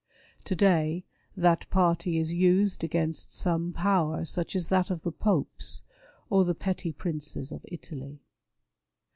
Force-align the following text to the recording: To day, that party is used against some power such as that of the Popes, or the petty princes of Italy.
To 0.45 0.55
day, 0.55 1.05
that 1.37 1.69
party 1.69 2.17
is 2.17 2.33
used 2.33 2.83
against 2.83 3.35
some 3.35 3.71
power 3.71 4.25
such 4.25 4.55
as 4.55 4.69
that 4.69 4.89
of 4.89 5.03
the 5.03 5.11
Popes, 5.11 5.83
or 6.27 6.43
the 6.43 6.55
petty 6.55 6.91
princes 6.91 7.51
of 7.51 7.63
Italy. 7.71 8.23